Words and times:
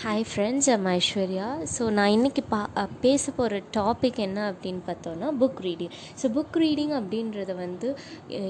Hi 0.00 0.24
friends 0.28 0.68
I'm 0.68 0.86
Aishwarya 0.86 1.46
so 1.78 1.88
நான் 1.88 2.10
இன்றைக்கி 2.10 2.42
பா 2.48 2.68
பேச 3.00 3.32
போகிற 3.32 3.62
டாபிக் 3.76 4.18
என்ன 4.18 4.52
அப்படின்னு 4.52 4.80
பார்த்தோன்னா 4.86 5.26
book 5.40 5.60
reading 5.60 5.90
so 6.22 6.28
book 6.34 6.56
reading 6.56 6.92
அப்படின்றத 6.92 7.54
வந்து 7.56 7.88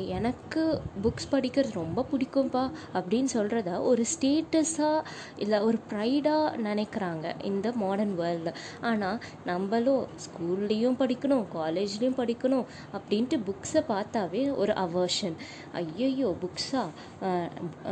எனக்கு 0.07 0.83
புக்ஸ் 1.03 1.29
படிக்கிறது 1.31 1.73
ரொம்ப 1.73 2.05
பிடிக்கும்ப்பா 2.13 2.71
அப்படின்னு 2.95 3.31
சொல்கிறத 3.35 3.81
ஒரு 3.83 4.05
ஸ்டேட்டஸாக 4.13 5.01
இல்லை 5.37 5.61
ஒரு 5.61 5.79
ப்ரைடாக 5.91 6.61
நினைக்கிறாங்க 6.65 7.35
இந்த 7.43 7.73
மாடர்ன் 7.75 8.21
வேர்ல்டில் 8.21 8.55
ஆனால் 8.81 9.19
நம்மளும் 9.45 10.07
ஸ்கூல்லேயும் 10.27 10.99
படிக்கணும் 10.99 11.45
காலேஜ்லேயும் 11.55 12.19
படிக்கணும் 12.19 12.65
அப்படின்ட்டு 12.93 13.41
புக்ஸை 13.41 13.85
பார்த்தாவே 13.89 14.55
ஒரு 14.55 14.73
அவர்ஷன் 14.73 15.37
ஐயையோ 15.73 16.37
புக்ஸாக 16.43 16.89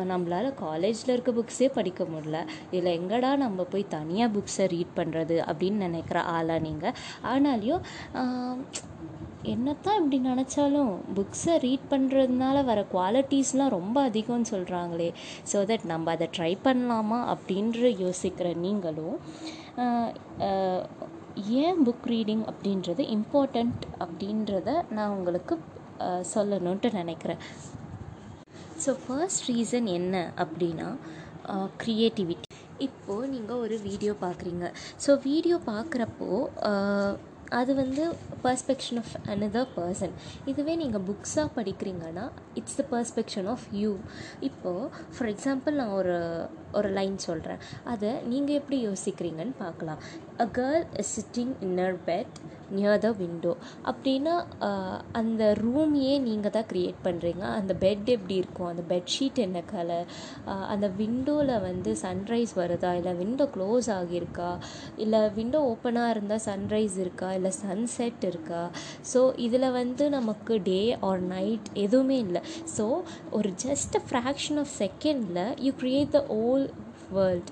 நம்மளால் 0.05 0.55
காலேஜில் 0.55 1.15
இருக்க 1.15 1.33
புக்ஸே 1.33 1.71
படிக்க 1.73 2.05
முடியல. 2.05 2.39
இதில் 2.71 2.95
எங்கடா 3.01 3.47
நம்ம 3.49 3.67
போய் 3.73 3.93
தனியாக 3.97 4.35
புக்ஸை 4.37 4.67
ரீட் 4.75 4.97
பண்ணுறது 5.01 5.39
அப்படின்னு 5.49 5.87
நினைக்கிற 5.89 6.21
ஆளாக 6.37 6.67
நீங்கள் 6.69 6.97
ஆனாலையும் 7.33 7.85
என்னத்தான் 9.53 9.99
இப்படி 9.99 10.19
நினச்சாலும் 10.21 10.91
புக்ஸை 11.17 11.55
ரீட் 11.65 11.85
பண்ணுறதுனால 11.91 12.65
வர 12.65 12.81
குவாலிட்டிஸ்லாம் 12.95 13.75
ரொம்ப 13.77 13.97
அதிகம்னு 14.09 14.51
சொல்கிறாங்களே 14.51 15.09
ஸோ 15.53 15.61
தட் 15.71 15.87
நம்ம 15.93 16.13
அதை 16.17 16.27
ட்ரை 16.37 16.53
பண்ணலாமா 16.67 17.21
அப்படின்ற 17.35 17.91
யோசிக்கிற 18.05 18.51
நீங்களும் 18.65 19.17
ஏன் 21.63 21.81
புக் 21.87 22.07
ரீடிங் 22.13 22.45
அப்படின்றது 22.53 23.03
இம்பார்ட்டண்ட் 23.17 23.85
அப்படின்றத 24.05 24.69
நான் 24.97 25.15
உங்களுக்கு 25.17 25.57
சொல்லணுன்ட்டு 26.35 26.91
நினைக்கிறேன். 27.01 27.43
ஸோ 28.85 28.91
ஃபர்ஸ்ட் 29.05 29.45
ரீசன் 29.51 29.89
என்ன 29.99 30.15
அப்படின்னா 30.45 30.89
க்ரியேட்டிவிட்டி 31.83 32.47
இப்போது 32.79 33.29
நீங்கள் 33.29 33.57
ஒரு 33.57 33.79
வீடியோ 33.79 34.13
பார்க்குறீங்க 34.21 34.67
ஸோ 35.07 35.13
வீடியோ 35.23 35.59
பார்க்குறப்போ 35.67 36.31
அது 37.51 37.73
வந்து 37.75 38.03
பர்ஸ்பெக்ஷன் 38.43 38.99
ஆஃப் 38.99 39.13
அனதர் 39.29 39.69
பர்சன் 39.77 40.15
இதுவே 40.47 40.75
நீங்கள் 40.77 41.05
புக்ஸாக 41.05 41.49
படிக்கிறீங்கன்னா 41.57 42.25
it's 42.55 42.77
the 42.77 42.85
perspective 42.91 43.49
of 43.49 43.65
you 43.73 43.93
இப்போது 44.41 44.91
ஃபார் 45.15 45.31
எக்ஸாம்பிள் 45.31 45.75
நான் 45.75 45.95
ஒரு 45.95 46.17
ஒரு 46.79 46.91
லைன் 46.99 47.19
சொல்கிறேன் 47.29 47.63
அதை 47.95 48.13
நீங்கள் 48.33 48.59
எப்படி 48.61 48.79
யோசிக்கிறீங்கன்னு 48.89 49.57
பார்க்கலாம். 49.65 50.01
A 50.45 50.47
girl 50.61 50.85
is 51.03 51.13
sitting 51.17 51.55
in her 51.69 51.99
bed 52.11 52.37
near 52.77 53.03
the 53.05 53.11
window 53.21 53.53
அப்படின்னா 53.91 54.33
அந்த 55.21 55.43
ரூமையே 55.61 56.15
நீங்கள் 56.27 56.53
தான் 56.57 56.67
க்ரியேட் 56.71 56.99
பண்ணுறீங்க 57.07 57.45
அந்த 57.59 57.73
பெட் 57.85 58.09
எப்படி 58.15 58.35
இருக்கும்? 58.41 58.69
அந்த 58.73 58.83
பெட்ஷீட் 58.91 59.39
என்ன 59.45 59.59
கலர் 59.71 60.09
அந்த 60.73 60.87
விண்டோவில் 60.99 61.53
வந்து 61.67 61.91
சன்ரைஸ் 62.03 62.53
வருதா? 62.61 62.91
இல்லை 62.99 63.13
விண்டோ 63.21 63.47
க்ளோஸ் 63.55 63.89
ஆகியிருக்கா? 63.97 64.51
இல்லை 65.05 65.21
விண்டோ 65.39 65.61
ஓப்பனாக 65.71 66.13
இருந்தால் 66.15 66.45
சன்ரைஸ் 66.49 66.99
இருக்கா? 67.05 67.31
இல்லை 67.39 67.53
சன்செட் 67.63 68.27
இருக்கா? 68.31 68.63
ஸோ 69.13 69.23
இதில் 69.47 69.69
வந்து 69.79 70.07
நமக்கு 70.17 70.57
டே 70.71 70.83
ஆர் 71.11 71.25
நைட் 71.35 71.71
எதுவுமே 71.85 72.19
இல்லை. 72.27 72.43
ஸோ 72.77 72.87
ஒரு 73.39 73.53
ஜஸ்ட் 73.65 73.99
ஃப்ராக்ஷன் 74.11 74.61
ஆஃப் 74.65 74.75
செகண்டில் 74.83 75.43
you 75.67 75.73
create 75.83 76.15
the 76.19 76.23
whole 76.43 76.58
world 77.17 77.51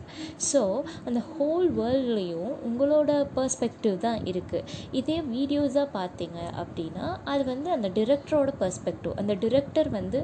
so 0.50 0.60
அந்த 1.06 1.20
ஹோல் 1.32 1.68
வேர்ல்ட்லேயும் 1.78 2.52
உங்களோட 2.68 3.10
பர்ஸ்பெக்டிவ் 3.36 3.96
தான் 4.06 4.20
இருக்குது 4.30 4.64
இதே 5.00 5.18
வீடியோஸாக 5.34 5.88
பார்த்தீங்க 5.98 6.38
அப்படின்னா 6.62 7.06
அது 7.32 7.42
வந்து 7.52 7.68
அந்த 7.77 7.90
டிரெக்டரோட 7.98 8.52
பர்ஸ்பெக்டிவ் 8.62 9.14
அந்த 9.22 9.34
டிரெக்டர் 9.44 9.90
வந்து 9.98 10.20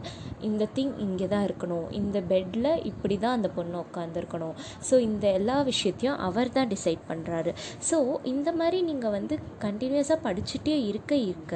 இந்த 0.49 0.69
திங் 0.77 0.95
இங்கே 1.07 1.27
தான் 1.35 1.45
இருக்கணும். 1.49 1.87
இந்த 2.01 2.19
பெட்டில் 2.31 2.71
இப்படி 2.91 3.17
தான் 3.25 3.37
அந்த 3.39 3.49
பொண்ணு 3.57 3.77
உட்காந்துருக்கணும் 3.85 4.57
ஸோ 4.89 4.95
இந்த 5.09 5.27
எல்லா 5.39 5.57
விஷயத்தையும் 5.71 6.19
அவர் 6.29 6.55
தான் 6.57 6.71
டிசைட் 6.75 7.03
பண்ணுறாரு 7.11 7.53
ஸோ 7.89 7.99
இந்த 8.33 8.49
மாதிரி 8.61 8.79
நீங்கள் 8.91 9.15
வந்து 9.19 9.35
கண்டினியூஸாக 9.67 10.19
படிச்சுட்டே 10.27 10.77
இருக்க 10.91 11.13
இருக்க 11.31 11.55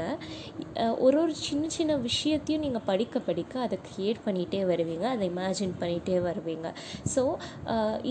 ஒரு 1.07 1.17
ஒரு 1.23 1.35
சின்ன 1.47 1.69
சின்ன 1.77 1.93
விஷயத்தையும் 2.09 2.65
நீங்கள் 2.67 2.87
படிக்க 2.91 3.19
படிக்க 3.29 3.55
அதை 3.67 3.77
க்ரியேட் 3.89 4.21
பண்ணிகிட்டே 4.27 4.61
வருவீங்க. 4.73 5.07
அதை 5.15 5.25
இமேஜின் 5.33 5.75
பண்ணிகிட்டே 5.83 6.19
வருவீங்க. 6.29 6.69
ஸோ 7.15 7.23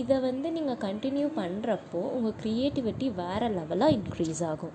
இதை 0.00 0.16
வந்து 0.28 0.48
நீங்கள் 0.56 0.82
கண்டினியூ 0.86 1.28
பண்ணுறப்போ 1.40 2.00
உங்கள் 2.16 2.38
க்ரியேட்டிவிட்டி 2.42 3.08
வேறு 3.20 3.48
லெவலாக 3.58 3.96
இன்க்ரீஸ் 3.98 4.42
ஆகும். 4.52 4.74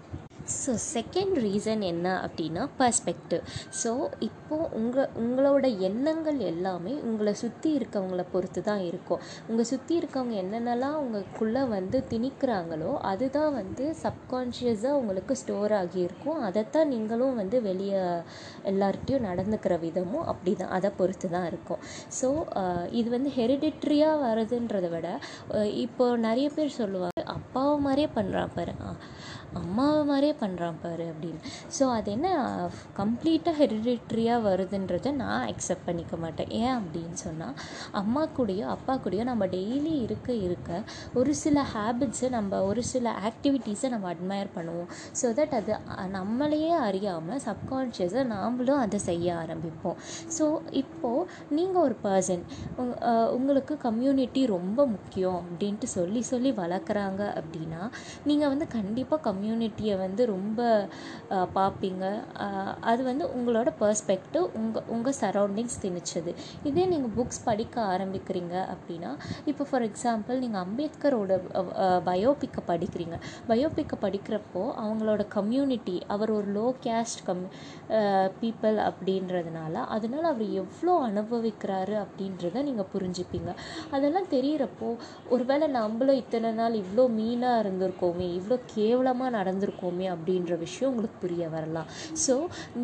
ஸோ 0.60 0.72
செகண்ட் 0.94 1.36
ரீசன் 1.46 1.84
என்ன 1.92 2.08
அப்படின்னா 2.26 2.64
பர்ஸ்பெக்டிவ் 2.80 3.44
ஸோ 3.82 3.92
இப்போது 4.28 4.70
உங்கள் 4.80 5.10
உங்களோட 5.24 5.66
எண்ணங்கள் 5.88 6.40
எல்லாமே 6.52 6.94
உங்களை 7.10 7.34
சுற்றி 7.42 7.70
இருக்கவங்கள 7.80 8.24
பொறுத்து 8.34 8.62
தான் 8.70 8.84
இருக்கும். 8.90 9.22
உங்கள் 9.50 9.70
சுற்றி 9.72 9.94
இருக்கவங்க 10.02 10.36
என்னென்னலாம் 10.44 10.98
உங்களுக்குள்ளே 11.04 11.64
வந்து 11.76 11.98
திணிக்கிறாங்களோ 12.12 12.92
அதுதான் 13.12 13.54
வந்து 13.60 13.86
சப்கான்ஷியஸாக 14.04 15.00
உங்களுக்கு 15.02 15.36
ஸ்டோர் 15.42 15.76
ஆகியிருக்கும். 15.82 16.40
அதைத்தான் 16.50 16.92
நீங்களும் 16.94 17.40
வந்து 17.42 17.60
வெளியே 17.70 18.02
எல்லார்ட்டையும் 18.72 19.28
நடந்துக்கிற 19.30 19.76
விதமும் 19.86 20.28
அப்படி 20.32 20.54
தான் 20.62 20.74
அதை 20.78 20.92
பொறுத்து 21.00 21.30
தான் 21.36 21.48
இருக்கும் 21.52 21.82
ஸோ 22.20 22.30
இது 23.00 23.08
வந்து 23.18 23.32
ஹெரிடிட்ரியாக 23.40 24.22
வருதுன்றதை 24.26 24.92
விட 24.96 25.08
இப்போ 25.86 26.06
நிறைய 26.28 26.48
பேர் 26.56 26.78
சொல்லுவாங்க 26.82 27.28
அப்பாவை 27.38 27.76
மாதிரியே 27.86 28.10
பண்ணுறான் 28.18 28.54
பாரு. 28.58 28.74
அம்மாவை 29.60 30.02
மாதிரியே 30.10 30.34
பண்ணுறான் 30.42 30.80
பாரு 30.84 31.06
அப்படின்னு. 31.12 31.42
ஸோ 31.78 31.84
அது 31.98 32.10
என்ன 32.16 32.28
கம்ப்ளீட்டாக 33.00 33.54
ஹெரிடிட்ரியாக 33.60 34.46
வருதுன்றதை 34.48 35.12
நான் 35.22 35.46
அக்செப்ட் 35.52 35.86
பண்ணிக்க 35.88 36.16
மாட்டேன். 36.24 36.50
ஏன் 36.62 36.76
அப்படின்னு 36.80 37.18
சொன்னால் 37.26 37.56
அம்மா 38.02 38.24
கூடயோ 38.38 38.66
அப்பா 38.76 38.96
கூடயோ 39.04 39.26
நம்ம 39.32 39.48
டெய்லி 39.56 39.94
இருக்க 40.06 40.30
இருக்க 40.48 40.82
ஒரு 41.22 41.34
சில 41.44 41.66
ஹேபிட்ஸை 41.74 42.30
நம்ம 42.38 42.62
ஒரு 42.70 42.84
சில 42.94 43.14
ஆக்டிவிட்டீஸை 43.30 43.90
நம்ம 43.96 44.08
அட்மயர் 44.14 44.54
பண்ணுவோம். 44.58 44.90
ஸோ 45.22 45.34
தட் 45.40 45.56
அது 45.60 45.74
நம்மளையே 46.18 46.72
அறியாமல் 46.88 47.44
சப்கான்ஷியஸாக 47.48 48.26
நாமளும் 48.36 48.82
அதை 48.86 49.00
செய்ய 49.10 49.28
ஆரம்பிப்போம். 49.44 49.98
ஸோ 50.38 50.46
இப்போது 50.84 51.28
நீங்கள் 51.58 51.84
ஒரு 51.88 51.98
பர்சன் 52.06 52.44
உங்களுக்கு 53.36 53.74
கம்யூனிட்டி 53.88 54.42
ரொம்ப 54.56 54.80
முக்கியம் 54.96 55.40
அப்படின்ட்டு 55.42 55.88
சொல்லி 55.98 56.22
சொல்லி 56.32 56.52
வளர்க்குறாங்க 56.60 57.22
அப்படின்னா 57.40 57.82
நீங்கள் 58.30 58.52
வந்து 58.54 58.66
கண்டிப்பாக 58.76 59.22
கம்யூனிட்டியை 59.42 59.94
வந்து 60.04 60.22
ரொம்ப 60.34 60.62
பார்ப்பீங்க 61.58 62.06
அது 62.90 63.02
வந்து 63.08 63.26
உங்களோட 63.38 63.70
பர்ஸ்பெக்டிவ் 63.82 64.46
உங்கள் 64.60 64.86
உங்கள் 64.94 65.16
சரௌண்டிங்ஸ் 65.22 65.78
திணிச்சது. 65.84 66.32
இதே 66.70 66.84
நீங்கள் 66.92 67.14
புக்ஸ் 67.18 67.42
படிக்க 67.48 67.76
ஆரம்பிக்கிறீங்க 67.94 68.56
அப்படின்னா 68.74 69.12
இப்போ 69.52 69.64
ஃபார் 69.70 69.86
எக்ஸாம்பிள் 69.88 70.42
நீங்கள் 70.44 70.64
அம்பேத்கரோட 70.66 71.32
பயோபிக்கை 72.10 72.64
படிக்கிறீங்க. 72.72 73.18
பயோபிக்கை 73.52 73.98
படிக்கிறப்போ 74.06 74.64
அவங்களோட 74.84 75.26
கம்யூனிட்டி 75.38 75.96
அவர் 76.16 76.34
ஒரு 76.38 76.50
லோ 76.58 76.68
கேஸ்ட் 76.86 77.24
கம் 77.30 77.44
பீப்புள் 78.42 78.78
அப்படின்றதுனால 78.90 79.74
அதனால் 79.98 80.30
அவர் 80.34 80.46
எவ்வளோ 80.64 80.96
அனுபவிக்கிறாரு 81.10 81.98
அப்படின்றத 82.04 82.64
நீங்கள் 82.70 82.92
புரிஞ்சுப்பீங்க. 82.96 83.52
அதெல்லாம் 83.96 84.30
தெரிகிறப்போ 84.36 84.92
ஒருவேளை 85.34 85.70
நம்மளும் 85.80 86.22
இத்தனை 86.24 86.52
நாள் 86.62 86.80
இவ்வளோ 86.84 87.06
மீனாக 87.20 87.62
இருந்திருக்கோமே 87.64 88.30
இவ்வளோ 88.40 88.58
கேவலமாக 88.76 89.31
நடந்திருக்கோமே 89.38 90.08
அப்படின்ற 90.14 90.58
விஷயம் 90.66 90.92
உங்களுக்கு 90.92 91.18
புரிய 91.26 91.50
வரலாம். 91.56 91.90
ஸோ 92.26 92.36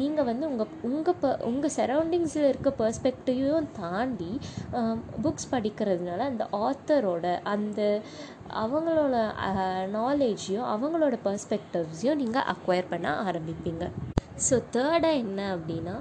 நீங்கள் 0.01 0.27
வந்து 0.29 0.45
உங்கள் 0.51 0.73
உங்கள் 0.91 1.19
ப 1.21 1.33
உங்கள் 1.51 1.75
சரௌண்டிங்ஸில் 1.77 2.49
இருக்க 2.51 2.73
பர்ஸ்பெக்டிவையும் 2.81 3.69
தாண்டி 3.81 4.31
புக்ஸ் 5.25 5.51
படிக்கிறதுனால 5.53 6.27
அந்த 6.31 6.45
ஆத்தரோட 6.65 7.25
அந்த 7.55 7.81
அவங்களோட 8.63 9.15
நாலேஜையும் 9.97 10.69
அவங்களோட 10.73 11.15
பர்ஸ்பெக்டிவ்ஸையும் 11.27 12.21
நீங்கள் 12.23 12.47
அக்வயர் 12.53 12.91
பண்ண 12.93 13.09
ஆரம்பிப்பீங்க. 13.29 13.85
ஸோ 14.47 14.55
தேர்டாக 14.75 15.21
என்ன 15.23 15.41
அப்படின்னா 15.55 15.95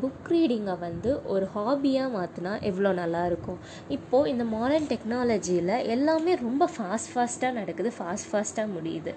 புக் 0.00 0.28
ரீடிங்கை 0.32 0.74
வந்து 0.78 1.10
ஒரு 1.34 1.46
ஹாபியாக 1.54 2.08
மாற்றினா 2.16 2.52
எவ்வளோ 2.70 2.90
நல்லாயிருக்கும் 3.00 3.60
இப்போது 3.96 4.30
இந்த 4.32 4.44
மாடர்ன் 4.54 4.88
டெக்னாலஜியில் 4.92 5.74
எல்லாமே 5.94 6.34
ரொம்ப 6.46 6.64
ஃபாஸ்ட் 6.74 7.10
ஃபாஸ்ட்டாக 7.12 7.56
நடக்குது. 7.60 7.92
ஃபாஸ்ட் 7.98 8.28
ஃபாஸ்ட்டாக 8.32 8.74
முடியுது. 8.76 9.12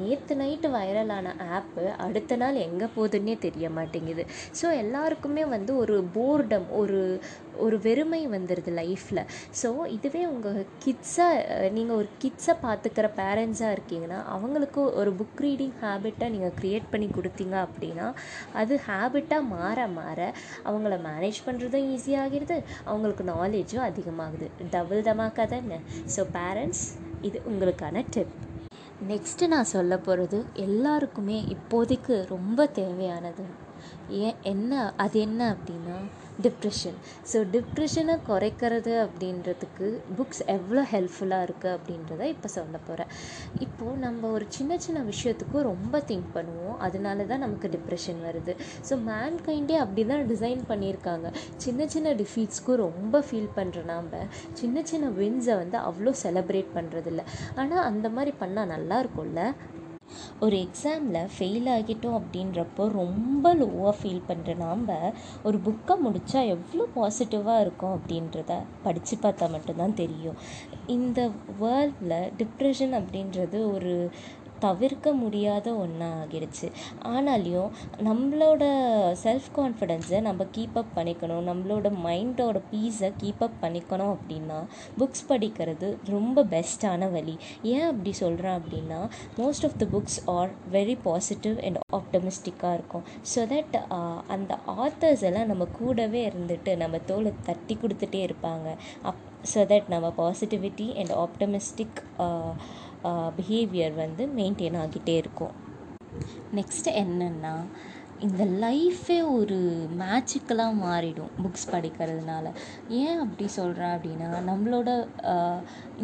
நேற்று 0.00 0.34
நைட்டு 0.42 0.70
வைரலான 0.76 1.34
ஆப்பு 1.56 1.84
அடுத்த 2.06 2.36
நாள் 2.36 2.62
எங்கே 2.66 2.88
போகுதுன்னே 2.96 3.36
தெரிய 3.38 3.68
மாட்டேங்குது. 3.78 4.24
ஸோ 4.60 4.66
எல்லாருக்குமே 4.82 5.44
வந்து 5.56 5.72
ஒரு 5.76 5.96
போர்டம் 6.16 6.68
ஒரு 6.82 7.00
ஒரு 7.58 7.80
வெறுமை 7.80 8.20
வந்துடுது 8.28 8.72
லைஃப்பில் 8.80 9.22
ஸோ 9.62 9.68
இதுவே 9.86 10.26
உங்கள் 10.26 10.66
கிட்ஸை 10.84 11.28
நீங்கள் 11.70 11.96
ஒரு 11.96 12.08
கிட்ஸை 12.22 12.54
பார்த்துக்கிற 12.62 13.08
பேரண்ட்ஸாக 13.20 13.74
இருக்கீங்கன்னா 13.76 14.20
அவங்களுக்கு 14.24 14.82
ஒரு 14.94 15.12
புக் 15.12 15.42
ரீடிங் 15.46 15.74
ஹேபிட்டை 15.82 16.28
நீங்கள் 16.28 16.54
க்ரியேட் 16.60 16.90
பண்ணி 16.90 17.10
கொடுத்தீங்க 17.10 17.56
அப்படின்னா 17.66 18.08
அது 18.52 18.80
ஹேபிட்டாக 18.86 19.42
மாற 19.46 19.86
மாற 19.88 20.18
அவங்கள 20.64 20.98
மேனேஜ் 21.08 21.40
பண்ணுறதும் 21.46 21.86
ஈஸியாகிடுது 21.94 22.56
அவங்களுக்கு 22.84 23.24
நாலேஜும் 23.24 23.86
அதிகமாகுது. 23.88 24.48
டபுள் 24.70 25.06
தமாக்கா 25.08 25.46
தானே? 25.46 25.78
ஸோ 26.16 26.22
பேரண்ட்ஸ் 26.38 26.84
இது 27.22 27.42
உங்களுக்கான 27.50 28.04
டிப் 28.10 28.34
நெக்ஸ்ட்டு 29.08 29.46
நான் 29.46 29.72
சொல்ல 29.72 29.98
போகிறது 29.98 30.44
எல்லாருக்குமே 30.54 31.38
இப்போதைக்கு 31.54 32.14
ரொம்ப 32.26 32.66
தேவையானது. 32.66 33.44
ஏன் 34.08 34.38
என்ன 34.42 34.92
அது 34.96 35.20
என்ன 35.20 35.40
அப்படின்னா 35.54 35.96
டிப்ரெஷன் 36.42 36.96
ஸோ 37.32 37.38
டிப்ரெஷனை 37.54 38.14
குறைக்கிறது 38.28 38.92
அப்படின்றதுக்கு 39.04 39.86
புக்ஸ் 40.16 40.42
எவ்வளோ 40.54 40.82
ஹெல்ப்ஃபுல்லாக 40.92 41.46
இருக்குது 41.46 41.74
அப்படின்றத 41.76 42.22
இப்போ 42.34 42.48
சொல்ல 42.48 42.76
போகிறேன் 42.86 43.10
இப்போது 43.66 44.00
நம்ம 44.04 44.30
ஒரு 44.36 44.46
சின்ன 44.56 44.78
சின்ன 44.78 45.02
விஷயத்துக்கும் 45.10 45.66
ரொம்ப 45.70 46.02
திங்க் 46.08 46.30
பண்ணுவோம். 46.36 46.76
அதனால 46.86 47.26
தான் 47.30 47.44
நமக்கு 47.44 47.68
டிப்ரெஷன் 47.68 48.20
வருது. 48.28 48.54
ஸோ 48.88 48.96
மேன் 49.10 49.38
கைண்டே 49.46 49.76
அப்படி 49.84 50.04
தான் 50.06 50.26
டிசைன் 50.32 50.62
பண்ணியிருக்காங்க. 50.70 51.28
சின்ன 51.56 51.86
சின்ன 51.86 52.14
டிஃபீட்ஸ்க்கும் 52.22 52.82
ரொம்ப 52.86 53.22
ஃபீல் 53.28 53.54
பண்ணுற 53.58 53.84
நாம் 53.92 54.10
சின்ன 54.52 54.82
சின்ன 54.90 55.08
வின்ஸை 55.20 55.56
வந்து 55.62 55.78
அவ்வளோ 55.78 56.12
செலப்ரேட் 56.24 56.74
பண்ணுறதில்ல 56.76 57.24
ஆனால் 57.56 57.84
அந்த 57.90 58.08
மாதிரி 58.08 58.34
பண்ணால் 58.42 58.72
நல்லா 58.74 58.98
இருக்கும்ல? 59.04 59.42
ஒரு 60.40 60.56
எக்ஸாமில் 60.56 61.28
ஃபெயில் 61.34 61.68
ஆகிட்டோம் 61.76 62.16
அப்படின்றப்போ 62.20 62.84
ரொம்ப 62.92 63.54
லோவாக 63.54 63.94
ஃபீல் 64.00 64.26
பண்ணுற 64.28 64.56
நாம் 64.56 64.82
ஒரு 65.42 65.58
புக்கை 65.58 65.94
முடித்தா 66.04 66.40
எவ்வளோ 66.46 66.86
பாசிட்டிவாக 66.94 67.60
இருக்கும் 67.60 67.94
அப்படின்றத 67.96 68.54
படித்து 68.82 69.16
பார்த்தா 69.22 69.50
மட்டும்தான் 69.50 69.94
தெரியும். 69.94 70.38
இந்த 70.86 71.20
வேர்ல்டில் 71.60 72.30
டிப்ரெஷன் 72.38 72.94
அப்படின்றது 73.00 73.72
ஒரு 73.72 74.10
தவிர்க்க 74.64 75.12
முடியாத 75.22 75.66
ஒன்றா 75.84 76.08
ஆகிடுச்சு. 76.20 76.68
ஆனாலையும் 77.12 77.70
நம்மளோட 78.08 78.62
செல்ஃப் 79.24 79.48
கான்ஃபிடென்ஸை 79.58 80.20
நம்ம 80.28 80.46
கீப் 80.56 80.78
அப் 80.82 80.92
பண்ணிக்கணும். 80.98 81.44
நம்மளோட 81.50 81.90
மைண்டோட 82.06 82.60
பீஸை 82.72 83.10
கீப் 83.22 83.42
அப் 83.46 83.58
பண்ணிக்கணும் 83.64 84.12
அப்படின்னா 84.16 84.58
புக்ஸ் 85.00 85.26
படிக்கிறது 85.30 85.88
ரொம்ப 86.14 86.44
பெஸ்ட்டான 86.54 87.10
வழி. 87.16 87.36
ஏன் 87.74 87.86
அப்படி 87.90 88.14
சொல்கிறேன் 88.22 88.56
அப்படின்னா 88.60 89.00
most 89.40 89.66
of 89.68 89.78
the 89.82 89.86
books 89.94 90.20
are 90.36 90.52
very 90.76 90.96
positive 91.08 91.56
and 91.66 91.80
ஆப்டமிஸ்டிக்காக 92.00 92.76
இருக்கும். 92.78 93.04
ஸோ 93.32 93.42
தட் 93.52 93.76
அந்த 94.34 94.52
ஆத்தர்ஸ் 94.84 95.24
எல்லாம் 95.30 95.50
நம்ம 95.52 95.64
கூடவே 95.78 96.22
இருந்துட்டு 96.30 96.72
நம்ம 96.82 96.98
தோலை 97.10 97.32
தட்டி 97.48 97.76
கொடுத்துட்டே 97.82 98.20
இருப்பாங்க. 98.28 98.68
அப் 99.10 99.22
ஸோ 99.52 99.62
தட் 99.70 99.88
நம்ம 99.92 100.08
பாசிட்டிவிட்டி 100.20 100.86
அண்ட் 101.00 101.12
ஆப்டமிஸ்டிக் 101.24 101.98
பிஹேவியர் 103.38 103.94
வந்து 104.04 104.24
மெயின்டைன் 104.38 104.78
ஆகிட்டே 104.84 105.16
இருக்கும். 105.22 105.54
நெக்ஸ்ட் 106.58 106.88
என்னென்னா 107.02 107.54
இந்த 108.26 108.42
லைஃபே 108.64 109.16
ஒரு 109.36 109.56
மேஜிக்கலாக 110.02 110.78
மாறிடும் 110.82 111.32
புக்ஸ் 111.42 111.70
படிக்கிறதுனால. 111.72 112.46
ஏன் 113.00 113.20
அப்படி 113.22 113.46
சொல்கிறேன் 113.58 113.94
அப்படின்னா 113.96 114.28
நம்மளோட 114.50 114.90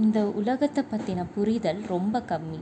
இந்த 0.02 0.20
உலகத்தை 0.41 0.82
பற்றின 0.93 1.26
புரிதல் 1.37 1.81
ரொம்ப 1.94 2.23
கம்மி. 2.32 2.61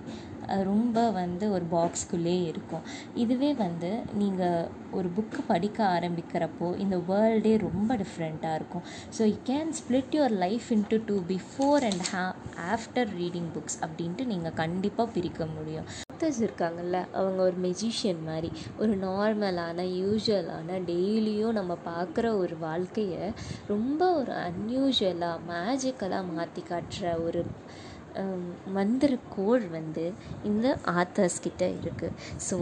ரொம்ப 0.69 0.99
வந்து 1.21 1.47
ஒரு 1.55 1.65
பாக்ஸ்குள்ளே 1.73 2.37
இருக்கும். 2.51 2.85
இதுவே 3.23 3.51
வந்து 3.65 3.91
நீங்கள் 4.21 4.69
ஒரு 4.99 5.09
புக்கு 5.17 5.41
படிக்க 5.51 5.79
ஆரம்பிக்கிறப்போ 5.97 6.69
இந்த 6.85 6.97
வேர்ல்டே 7.11 7.55
ரொம்ப 7.67 7.91
டிஃப்ரெண்ட்டாக 8.03 8.59
இருக்கும். 8.61 8.85
So 9.17 9.23
you 9.33 9.37
can 9.51 9.73
split 9.81 10.15
your 10.19 10.37
life 10.45 10.69
into 10.77 11.01
two 11.09 11.17
before 11.33 11.85
and 11.91 12.05
ah 12.13 12.25
after 12.75 13.11
reading 13.21 13.51
books 13.55 13.79
அப்படின்ட்டு 13.81 14.25
நீங்கள் 14.27 14.53
கண்டிப்பாக 14.53 15.13
பிரிக்க 15.13 15.47
முடியும். 15.47 15.89
ஆத்தர்ஸ் 16.13 16.41
இருக்காங்கல்ல 16.41 16.99
அவங்க 17.13 17.41
ஒரு 17.43 17.57
மெஜிஷியன் 17.63 18.23
மாதிரி 18.27 18.49
ஒரு 18.79 18.93
நார்மலான 18.97 19.85
யூஷுவலான 20.01 20.79
டெய்லியும் 20.87 21.53
நம்ம 21.53 21.77
பார்க்குற 21.87 22.37
ஒரு 22.37 22.57
வாழ்க்கையை 22.59 23.33
ரொம்ப 23.67 24.01
ஒரு 24.15 24.33
அன்யூஷுவலாக 24.33 25.45
மேஜிக்கலாக 25.49 26.33
மாற்றி 26.35 26.63
காட்டுற 26.71 27.23
ஒரு 27.23 27.43
மந்திர 28.77 29.13
கோள் 29.35 29.65
வந்து 29.77 30.05
இந்த 30.51 30.67
ஆத்தர்ஸ் 31.01 31.39
கிட்ட 31.47 31.65
இருக்குது 31.83 32.17
ஸோ 32.49 32.57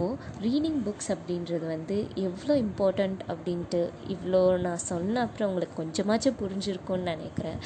ரீடிங் 0.45 0.79
புக்ஸ் 0.87 1.09
அப்படின்றது 1.15 1.65
வந்து 1.75 1.97
எவ்வளோ 2.27 2.55
இம்பார்ட்டண்ட் 2.65 3.21
அப்படின்ட்டு 3.33 3.81
இவ்வளோ 4.15 4.41
நான் 4.65 4.85
சொன்ன 4.91 5.21
அப்புறம் 5.27 5.49
உங்களுக்கு 5.51 5.81
கொஞ்சமாச்சும் 5.81 6.39
புரிஞ்சிருக்கும்னு 6.43 7.11
நினைக்கிறேன். 7.13 7.57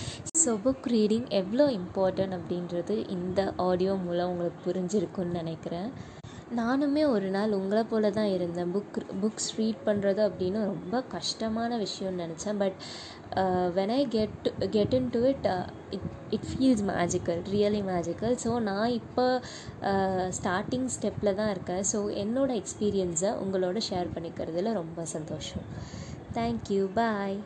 ஸோ 0.44 0.54
புக் 0.66 0.88
ரீடிங் 0.96 1.28
எவ்வளோ 1.42 1.68
இம்பார்ட்டன்ட் 1.82 2.38
அப்படின்றது 2.40 2.96
இந்த 3.18 3.40
ஆடியோ 3.68 3.96
மூலம் 4.08 4.32
உங்களுக்கு 4.34 4.60
புரிஞ்சிருக்குன்னு 4.68 5.40
நினைக்கிறேன். 5.42 5.90
நானுமே 6.60 7.04
ஒரு 7.16 7.28
நாள் 7.36 7.56
உங்களை 7.58 7.82
போல 7.92 8.10
தான் 8.18 8.32
இருந்தேன். 8.38 8.72
புக் 8.76 8.98
புக்ஸ் 9.22 9.52
ரீட் 9.58 9.86
பண்ணுறது 9.86 10.22
அப்படின்னு 10.30 10.60
ரொம்ப 10.72 11.02
கஷ்டமான 11.16 11.78
விஷயம்னு 11.84 12.24
நினச்சேன். 12.24 12.60
But 12.64 12.78
when 13.78 13.94
I 13.98 14.02
get 14.16 14.48
get 14.72 14.94
into 15.14 15.22
it 15.30 15.46
it 15.96 16.08
it 16.36 16.48
feels 16.50 16.84
magical 16.90 17.42
really 17.54 17.82
magical 17.90 18.36
so 18.44 18.52
நான் 18.70 18.96
இப்போ 19.00 19.26
uh, 19.84 20.26
ஸ்டார்டிங் 20.38 20.90
ஸ்டெப்பில் 20.96 21.38
தான் 21.40 21.52
இருக்கேன். 21.52 21.84
ஸோ 21.92 22.02
என்னோடய 22.24 22.62
எக்ஸ்பீரியன்ஸை 22.62 23.32
உங்களோட 23.44 23.80
ஷேர் 23.90 24.14
பண்ணிக்கிறதுல 24.16 24.74
ரொம்ப 24.74 25.06
சந்தோஷம். 25.16 25.66
Thank you 26.34 26.84
bye 26.94 27.40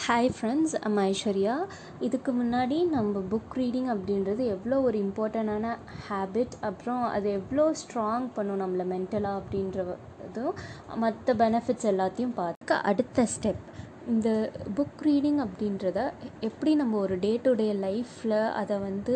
hi 0.00 0.28
friends 0.34 0.74
am 0.86 0.98
Aishwarya 1.00 1.54
இதுக்கு 2.00 2.30
முன்னாடி 2.32 2.76
நம்ம 2.92 3.22
புக் 3.30 3.56
ரீடிங் 3.58 3.88
அப்படின்றது 3.94 4.42
எவ்வளோ 4.54 4.76
ஒரு 4.82 4.96
இம்பார்ட்டண்டான 5.04 5.72
ஹேபிட் 6.04 6.54
அப்புறம் 6.60 7.02
அது 7.08 7.28
எவ்வளோ 7.30 7.64
ஸ்ட்ராங் 7.80 8.28
பண்ணும் 8.36 8.62
நம்மளை 8.62 8.86
மென்டலாக 8.92 9.40
அப்படின்றதும் 9.40 10.54
மற்ற 10.96 11.34
பெனிஃபிட்ஸ் 11.34 11.90
எல்லாத்தையும் 11.92 12.36
பார்த்துக்க 12.38 12.78
அடுத்த 12.82 13.26
ஸ்டெப் 13.34 13.64
இந்த 14.10 14.28
புக் 14.76 15.02
ரீடிங் 15.06 15.40
அப்படின்றத 15.44 15.98
எப்படி 16.40 16.70
நம்ம 16.74 16.96
ஒரு 16.98 17.16
டே 17.18 17.32
டு 17.44 17.50
டே 17.54 17.66
லைஃப்பில் 17.84 18.36
அதை 18.60 18.76
வந்து 18.80 19.14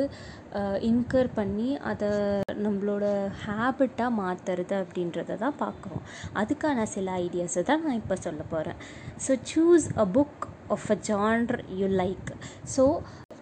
இன்கர் 0.91 1.31
பண்ணி 1.35 1.69
அதை 1.91 2.11
நம்மளோட 2.65 3.05
ஹேபிட்டாக 3.45 4.19
மாற்றுறது 4.21 4.77
அப்படின்றத 4.83 5.37
தான் 5.37 5.61
பார்க்குறோம். 5.61 6.05
அதுக்கான 6.35 6.87
சில 6.95 7.11
ஐடியாஸை 7.25 7.63
தான் 7.63 7.85
நான் 7.85 8.01
இப்போ 8.03 8.17
சொல்ல 8.27 8.43
போகிறேன் 8.51 8.81
so 9.27 9.35
choose 9.53 9.89
a 9.97 10.07
book 10.17 10.45
of 10.69 10.89
a 10.91 10.99
genre 11.11 11.55
you 11.81 11.89
like 12.03 12.31
so 12.77 12.85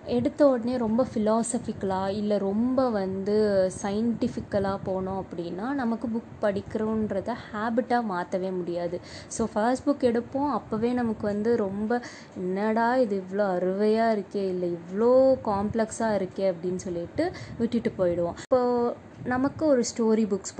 எடுத்த 0.06 0.48
உடனே 0.48 0.76
ரொம்ப 0.76 1.06
ஃபிலாசபிக்கலாக 1.12 2.08
இல்லை 2.08 2.38
ரொம்ப 2.38 2.88
வந்து 2.90 3.36
சயின்டிஃபிக்கலாக 3.82 4.78
போனோம் 4.86 5.20
அப்படின்னா 5.22 5.72
நமக்கு 5.72 6.08
புக் 6.08 6.32
படிக்கிறோன்றத 6.42 7.36
ஹேபிட்டாக 7.52 8.02
மாற்றவே 8.02 8.50
முடியாது. 8.50 9.00
ஸோ 9.38 9.44
ஃபர்ஸ்ட் 9.52 9.86
புக் 9.88 10.08
எடுப்போம். 10.10 10.50
அப்போவே 10.58 10.92
நமக்கு 10.92 11.26
வந்து 11.26 11.56
ரொம்ப 11.56 12.00
என்னடா 12.34 12.96
இது 12.96 13.22
இவ்வளோ 13.22 13.46
அருவையாக 13.56 14.14
இருக்கே 14.16 14.44
இல்லை 14.48 14.70
இவ்வளோ 14.78 15.12
காம்ப்ளெக்ஸாக 15.50 16.18
இருக்கே 16.20 16.46
அப்படின்னு 16.52 16.76
சொல்லிட்டு 16.76 17.32
விட்டுட்டு 17.58 17.92
போயிடுவோம். 17.98 18.38
இப்போது 18.46 18.94
நமக்கு 19.24 19.66
ஒரு 19.66 19.82
ஸ்டோரி 19.90 20.26
புக்ஸ் 20.34 20.58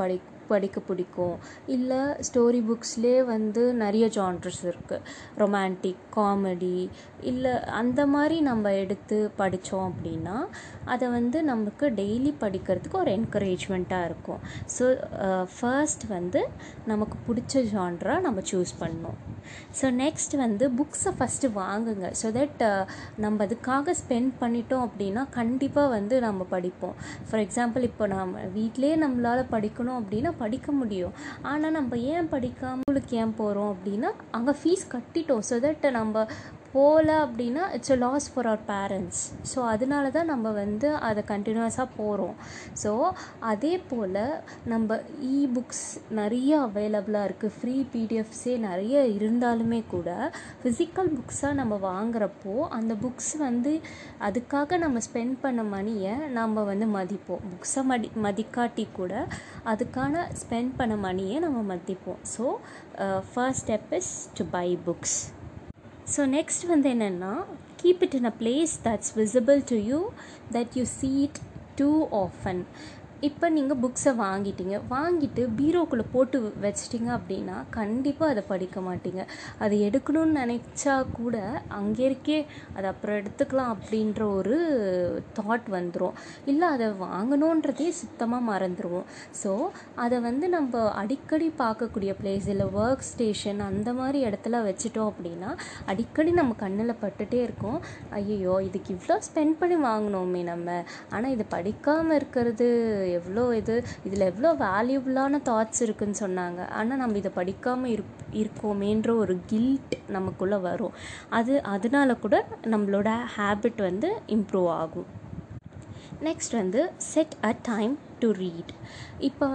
படிக்க 0.49 0.81
பிடிக்கும். 0.89 1.37
இல்லை 1.77 2.01
ஸ்டோரி 2.29 2.61
புக்ஸ்லேயே 2.69 3.21
வந்து 3.33 3.63
நிறைய 3.83 4.07
ஜான்ரஸ் 4.19 4.63
இருக்குது 4.71 5.05
ரொமான்டிக் 5.43 6.03
காமெடி 6.17 6.77
இல்லை 7.31 7.55
அந்த 7.81 8.01
மாதிரி 8.15 8.37
நம்ம 8.51 8.73
எடுத்து 8.83 9.19
படித்தோம் 9.41 9.87
அப்படின்னா 9.91 10.37
அதை 10.93 11.07
வந்து 11.17 11.39
நமக்கு 11.51 11.87
டெய்லி 12.01 12.33
படிக்கிறதுக்கு 12.45 12.99
ஒரு 13.03 13.13
என்கரேஜ்மெண்ட்டாக 13.19 14.09
இருக்கும். 14.11 14.41
ஸோ 14.77 14.85
ஃபர்ஸ்ட் 15.57 16.07
வந்து 16.17 16.43
நமக்கு 16.93 17.19
பிடிச்ச 17.29 17.63
ஜான்ரா 17.75 18.17
நம்ம 18.27 18.41
சூஸ் 18.53 18.73
பண்ணணும். 18.81 19.19
ஸோ 19.79 19.87
நெக்ஸ்ட் 20.03 20.35
வந்து 20.45 20.65
புக்ஸை 20.79 21.13
ஃபஸ்ட்டு 21.19 21.49
வாங்குங்க. 21.61 22.09
ஸோ 22.21 22.27
தட் 22.39 22.63
நம்ம 23.25 23.45
அதுக்காக 23.47 23.95
ஸ்பெண்ட் 24.03 24.33
பண்ணிட்டோம் 24.43 24.85
அப்படின்னா 24.89 25.23
கண்டிப்பாக 25.39 25.89
வந்து 25.97 26.15
நம்ம 26.27 26.47
படிப்போம். 26.55 26.97
ஃபார் 27.29 27.43
எக்ஸாம்பிள் 27.47 27.87
இப்போ 27.91 28.07
நம்ம 28.13 28.45
வீட்டிலே 28.59 28.93
நம்மளால் 29.05 29.43
படிக்கணும் 29.55 29.99
அப்படின்னா 30.01 30.32
படிக்க 30.39 30.73
முடியும். 30.73 31.15
ஆனால் 31.43 31.77
நம்ம 31.79 31.99
ஏன் 32.15 32.31
படிக்காமலுக்கு 32.35 33.15
ஏன் 33.23 33.37
போகிறோம் 33.41 33.71
அப்படின்னா 33.75 34.11
அங்கே 34.39 34.55
ஃபீஸ் 34.63 34.85
கட்டிட்டோம். 34.95 35.45
ஸோ 35.51 35.59
தட் 35.67 35.87
நம்ம 35.91 36.27
போகல 36.75 37.11
அப்படின்னா 37.25 37.65
it's 37.77 37.93
a 37.95 37.99
loss 38.03 38.27
for 38.33 38.49
our 38.51 38.65
parents 38.71 39.21
so 39.51 39.59
அதனால 39.73 40.05
தான் 40.11 40.31
நம்ம 40.33 40.51
வந்து 40.61 40.89
அதை 41.09 41.23
கண்டினியூஸாக 41.33 41.89
போகிறோம் 41.97 42.37
ஸோ 42.83 42.93
அதே 43.51 43.73
போல் 43.91 44.21
நம்ம 44.65 44.99
இ 45.33 45.39
புக்ஸ் 45.57 45.85
நிறைய 46.21 46.51
அவைலபிளாக 46.69 47.29
இருக்குது 47.29 47.57
ஃப்ரீ 47.59 47.77
பிடிஎஃப்ஸே 47.95 48.55
நிறைய 48.69 49.03
இருந்தாலுமே 49.19 49.81
கூட 49.95 50.09
ஃபிசிக்கல் 50.63 51.11
புக்ஸாக 51.17 51.59
நம்ம 51.61 51.75
வாங்குறப்போ 51.89 52.55
அந்த 52.79 52.95
புக்ஸ் 53.05 53.33
வந்து 53.39 53.75
அதுக்காக 54.29 54.79
நம்ம 54.79 55.01
ஸ்பெண்ட் 55.09 55.37
பண்ண 55.41 55.63
மணியை 55.75 56.15
நம்ம 56.39 56.63
வந்து 56.63 56.87
மதிப்போம். 56.97 57.45
புக்ஸை 57.53 57.83
மதி 57.91 58.11
மதிக்காட்டி 58.27 58.87
கூட 58.93 59.13
அதுக்கான 59.73 60.25
ஸ்பெண்ட் 60.43 60.73
பண்ண 60.77 60.97
மணியை 61.07 61.39
நம்ம 61.39 61.61
மதிப்போம். 61.75 62.21
So 62.35 62.45
first 63.31 63.63
step 63.63 63.95
is 63.99 64.13
to 64.39 64.45
buy 64.57 64.67
books 64.87 65.17
so 66.07 66.23
next 66.29 66.65
வந்து 66.67 66.89
என்னென்னா 66.91 67.33
keep 67.77 68.03
it 68.03 68.15
in 68.15 68.25
a 68.25 68.35
place 68.41 68.75
that's 68.85 69.13
visible 69.17 69.61
to 69.65 69.77
you 69.91 70.01
that 70.53 70.75
you 70.79 70.85
see 70.99 71.11
it 71.23 71.41
too 71.77 71.91
often 72.23 72.63
இப்போ 73.27 73.47
நீங்கள் 73.57 73.79
புக்ஸை 73.83 74.13
வாங்கிட்டீங்க. 74.23 74.77
வாங்கிட்டு 74.93 75.43
பீரோக்குள்ளே 75.59 76.05
போட்டு 76.15 76.39
வச்சிட்டிங்க 76.65 77.11
அப்படின்னா 77.17 77.57
கண்டிப்பாக 77.77 78.33
அதை 78.33 78.43
படிக்க 78.53 78.81
மாட்டீங்க. 78.87 79.23
அதை 79.65 79.77
எடுக்கணும்னு 79.89 80.41
நினச்சா 80.43 80.95
கூட 81.19 81.37
அங்கே 81.79 82.03
இருக்கே 82.09 82.39
அதை 82.77 82.87
அப்புறம் 82.93 83.19
எடுத்துக்கலாம் 83.21 83.71
அப்படின்ற 83.75 84.23
ஒரு 84.39 84.57
தாட் 85.39 85.69
வந்துடும் 85.77 86.17
இல்லை 86.53 86.69
அதை 86.77 86.89
வாங்கணுன்றதே 87.05 87.89
சுத்தமாக 88.01 88.49
மறந்துடுவோம் 88.51 89.07
ஸோ 89.43 89.53
அதை 90.07 90.19
வந்து 90.29 90.49
நம்ம 90.57 90.83
அடிக்கடி 91.03 91.49
பார்க்கக்கூடிய 91.63 92.15
பிளேஸ் 92.23 92.49
இல்லை 92.55 92.67
ஒர்க் 92.81 93.07
ஸ்டேஷன் 93.13 93.63
அந்த 93.69 93.89
மாதிரி 94.01 94.21
இடத்துல 94.31 94.65
வச்சுட்டோம் 94.69 95.13
அப்படின்னா 95.13 95.53
அடிக்கடி 95.93 96.35
நம்ம 96.41 96.59
கண்ணில் 96.65 97.01
பட்டுட்டே 97.05 97.41
இருக்கும். 97.47 97.79
ஐயோ 98.21 98.57
இதுக்கு 98.71 98.91
இவ்வளோ 98.97 99.19
ஸ்பெண்ட் 99.29 99.59
பண்ணி 99.63 99.79
வாங்கினோமே 99.89 100.45
நம்ம. 100.53 100.69
ஆனால் 101.15 101.33
இது 101.37 101.47
படிக்காமல் 101.57 102.19
இருக்கிறது 102.21 102.69
எவ்வளோ 103.19 103.45
இது 103.61 103.75
இதில் 104.07 104.29
எவ்வளோ 104.31 104.51
வேல்யூபிளான 104.65 105.41
தாட்ஸ் 105.49 105.83
இருக்குன்னு 105.87 106.19
சொன்னாங்க. 106.25 106.61
ஆனால் 106.79 107.01
நம்ம 107.03 107.19
இதை 107.23 107.33
படிக்காமல் 107.39 107.93
இருப் 107.95 108.11
இருக்கோமேன்ற 108.43 109.11
ஒரு 109.23 109.37
கில்ட் 109.53 109.97
நமக்குள்ளே 110.17 110.61
வரும். 110.69 110.95
அது 111.39 111.55
அதனால 111.75 112.17
கூட 112.25 112.37
நம்மளோட 112.75 113.11
ஹேபிட் 113.37 113.83
வந்து 113.89 114.11
இம்ப்ரூவ் 114.37 114.71
ஆகும். 114.83 115.09
நெக்ஸ்ட் 116.29 116.57
வந்து 116.61 116.81
set 117.13 117.37
a 117.49 117.53
time 117.71 117.95
to 118.23 118.31
read 118.43 118.73
இப்போ 119.29 119.47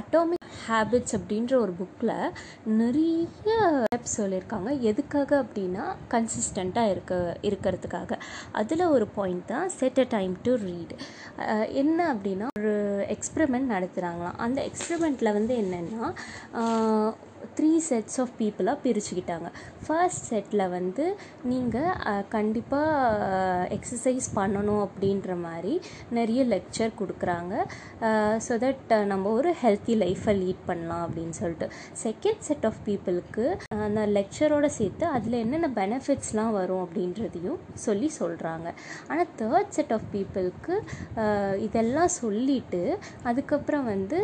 அட்டாமிக் 0.00 0.37
ஹேபிட்ஸ் 0.68 1.16
அப்படின்ற 1.18 1.54
ஒரு 1.64 1.72
புக்கில் 1.80 2.14
நிறைய 2.80 3.52
ஸ்டெப்ஸ் 3.84 4.16
சொல்லியிருக்காங்க. 4.20 4.70
எதுக்காக 4.90 5.30
அப்படின்னா 5.44 5.84
கன்சிஸ்டண்ட்டாக 6.14 6.92
இருக்க 6.94 7.14
இருக்கிறதுக்காக. 7.48 8.10
அதில் 8.60 8.84
ஒரு 8.96 9.06
பாயிண்ட் 9.18 9.46
தான் 9.52 9.68
set 9.78 10.00
a 10.04 10.06
time 10.16 10.34
to 10.46 10.54
read 10.66 10.94
என்ன 11.82 11.98
அப்படின்னா 12.14 12.46
ஒரு 12.60 12.74
எக்ஸ்பெரிமெண்ட் 13.16 13.72
நடத்துகிறாங்களாம் 13.74 14.38
அந்த 14.46 14.60
எக்ஸ்பெரிமெண்ட்டில் 14.70 15.36
வந்து 15.38 15.54
என்னென்னா 15.62 16.06
த்ரீ 17.58 17.70
செட்ஸ் 17.88 18.18
ஆஃப் 18.22 18.32
பீப்புளாக 18.40 18.76
பிரிச்சுக்கிட்டாங்க. 18.84 19.48
ஃபர்ஸ்ட் 19.84 20.26
செட்டில் 20.30 20.64
வந்து 20.76 21.04
நீங்கள் 21.50 22.24
கண்டிப்பாக 22.34 23.68
எக்ஸசைஸ் 23.76 24.28
பண்ணணும் 24.38 24.82
அப்படின்ற 24.86 25.36
மாதிரி 25.46 25.74
நிறைய 26.18 26.40
லெக்சர் 26.54 26.92
கொடுக்குறாங்க. 27.00 27.54
ஸோ 28.46 28.58
தட் 28.64 28.94
நம்ம 29.12 29.32
ஒரு 29.38 29.52
ஹெல்த்தி 29.62 29.96
லைஃப்பை 30.04 30.34
லீட் 30.42 30.62
பண்ணலாம் 30.70 31.04
அப்படின்னு 31.06 31.36
சொல்லிட்டு. 31.40 31.68
செகண்ட் 32.04 32.44
செட் 32.48 32.66
ஆஃப் 32.70 32.80
பீப்புளுக்கு 32.88 33.46
அந்த 33.86 34.02
லெக்சரோடு 34.16 34.70
சேர்த்து 34.78 35.04
அதில் 35.16 35.40
என்னென்ன 35.44 35.70
பெனிஃபிட்ஸ்லாம் 35.80 36.52
வரும் 36.58 36.82
அப்படின்றதையும் 36.84 37.60
சொல்லி 37.86 38.10
சொல்கிறாங்க 38.20 38.68
ஆனால் 39.10 39.30
தேர்ட் 39.40 39.74
செட் 39.78 39.94
ஆஃப் 39.96 40.08
பீப்புளுக்கு 40.14 40.74
இதெல்லாம் 41.66 42.12
சொல்லிவிட்டு 42.20 42.82
அதுக்கப்புறம் 43.30 43.86
வந்து 43.92 44.18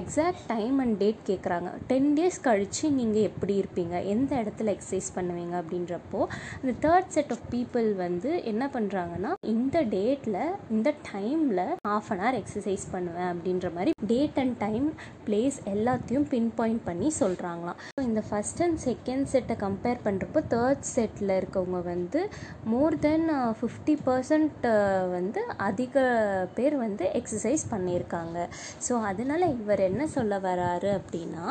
எக்ஸாக்ட் 0.00 0.44
டைம் 0.52 0.76
அண்ட் 0.84 0.96
டேட் 1.02 1.20
கேட்குறாங்க 1.30 1.70
டென் 1.90 2.10
டேஸ் 2.18 2.23
கழித்து 2.46 2.90
நீங்கள் 2.90 3.22
எப்படி 3.22 3.54
இருப்பீங்க? 3.62 3.94
எந்த 4.04 4.30
இடத்துல 4.42 4.72
எக்ஸசைஸ் 4.76 5.08
பண்ணுவீங்க 5.16 5.54
அப்படின்றப்போ 5.62 6.20
அந்த 6.60 6.72
தேர்ட் 6.84 7.12
செட் 7.16 7.32
ஆஃப் 7.36 7.46
பீப்புள் 7.54 7.88
வந்து 8.04 8.30
என்ன 8.52 8.70
பண்ணுறாங்கன்னா 8.74 9.32
இந்த 9.54 9.82
டேட்டில் 9.96 10.40
இந்த 10.70 10.94
டைமில் 11.12 11.62
ஆஃப் 11.94 12.10
அன் 12.12 12.22
ஹவர் 12.24 12.38
எக்ஸசைஸ் 12.40 12.86
பண்ணுவேன் 12.94 13.30
அப்படின்ற 13.32 13.72
மாதிரி 13.76 13.92
டேட் 14.12 14.38
அண்ட் 14.44 14.56
டைம் 14.56 14.86
பிளேஸ் 15.26 15.58
எல்லாத்தையும் 15.74 16.28
பின் 16.34 16.50
பாயிண்ட் 16.60 16.84
பண்ணி 16.88 17.10
சொல்கிறாங்களாம் 17.20 17.80
இந்த 18.04 18.22
ஃபஸ்ட் 18.28 18.62
அண்ட் 18.66 18.80
செகண்ட் 18.88 19.30
செட்டை 19.32 19.56
கம்பேர் 19.64 20.04
பண்ணுறப்போ 20.06 20.42
தேர்ட் 20.54 20.84
செட்டில் 20.94 21.34
இருக்கவங்க 21.40 21.82
வந்து 21.84 22.22
மோர் 22.72 22.98
தென் 22.98 23.26
ஃபிஃப்டி 23.60 23.96
பர்சன்ட் 24.08 24.66
வந்து 25.16 25.40
அதிக 25.68 25.90
பேர் 26.54 26.76
வந்து 26.76 27.04
எக்ஸசைஸ் 27.20 27.64
பண்ணியிருக்காங்க. 27.70 28.38
ஸோ 28.86 28.94
அதனால் 29.10 29.44
இவர் 29.60 29.80
என்ன 29.88 30.06
சொல்ல 30.06 30.38
வராரு 30.38 30.90
அப்படின்னா 30.98 31.44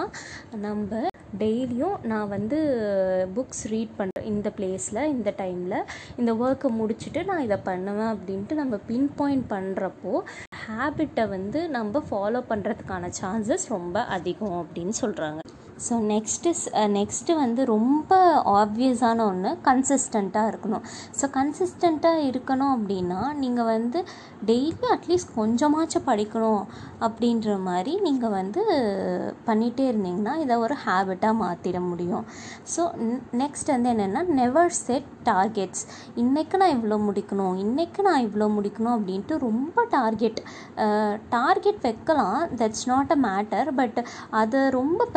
நம்ம 0.63 0.99
டெய்லியும் 1.37 1.97
நான் 2.03 2.27
வந்து 2.27 2.57
புக்ஸ் 3.33 3.63
ரீட் 3.69 3.95
பண்ணுறேன் 3.97 4.27
இந்த 4.27 4.47
பிளேஸில் 4.57 5.09
இந்த 5.09 5.29
டைமில் 5.37 5.77
இந்த 6.17 6.31
ஒர்க்கை 6.39 6.69
முடிச்சுட்டு 6.77 7.21
நான் 7.23 7.43
இதை 7.43 7.57
பண்ணுவேன் 7.63 8.11
அப்படின்ட்டு 8.11 8.55
நம்ம 8.55 8.79
பின் 8.87 9.09
பாயிண்ட் 9.15 9.47
பண்ணுறப்போ 9.49 10.13
ஹேபிட்டை 10.61 11.25
வந்து 11.29 11.61
நம்ம 11.69 12.03
ஃபாலோ 12.07 12.41
பண்ணுறதுக்கான 12.49 13.09
சான்சஸ் 13.17 13.67
ரொம்ப 13.69 14.05
அதிகம் 14.09 14.57
அப்படின்னு 14.59 14.95
சொல்கிறாங்க 14.99 15.41
ஸோ 15.85 15.93
நெக்ஸ்ட்டு 16.11 16.51
நெக்ஸ்ட்டு 16.97 17.37
வந்து 17.41 17.61
ரொம்ப 17.65 18.11
ஆப்வியஸான 18.61 19.25
ஒன்று 19.31 19.51
கன்சிஸ்டண்ட்டாக 19.67 20.51
இருக்கணும். 20.51 20.83
ஸோ 21.19 21.27
கன்சிஸ்டண்ட்டாக 21.37 22.25
இருக்கணும் 22.29 22.73
அப்படின்னா 22.75 23.21
நீங்கள் 23.43 23.69
வந்து 23.73 24.01
டெய்லி 24.45 24.87
அட்லீஸ்ட் 24.95 25.33
கொஞ்சமாச்சும் 25.39 26.07
படிக்கணும் 26.09 26.63
அப்படின்ற 27.05 27.57
மாதிரி 27.67 27.93
நீங்கள் 28.07 28.35
வந்து 28.39 28.61
பண்ணிகிட்டே 29.47 29.85
இருந்தீங்கன்னா 29.91 30.35
இதை 30.43 30.57
ஒரு 30.65 30.77
ஹேபிட்டாக 30.85 31.39
மாற்றிட 31.43 31.79
முடியும். 31.89 32.25
ஸோ 32.73 32.81
நெக்ஸ்ட் 33.43 33.73
வந்து 33.75 33.91
என்னென்னா 33.93 34.23
நெவர் 34.41 34.73
செட் 34.85 35.09
டார்கெட்ஸ் 35.29 35.83
இன்றைக்கு 36.23 36.55
நான் 36.61 36.75
இவ்வளோ 36.77 36.97
முடிக்கணும் 37.07 37.55
இன்றைக்கு 37.65 38.01
நான் 38.09 38.25
இவ்வளோ 38.27 38.47
முடிக்கணும் 38.57 38.95
அப்படின்ட்டு 38.97 39.37
ரொம்ப 39.47 39.87
டார்கெட் 39.97 40.41
டார்கெட் 41.35 41.79
uh, 41.79 41.85
வைக்கலாம். 41.87 42.39
That's 42.59 42.85
not 42.91 43.11
a 43.15 43.17
matter 43.27 43.69
but 43.79 43.99
அதை 44.41 44.61
ரொம்ப 44.77 45.07